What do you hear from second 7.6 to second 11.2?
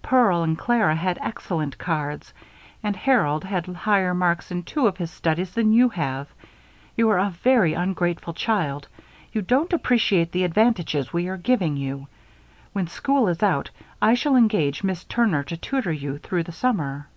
ungrateful child. You don't appreciate the advantages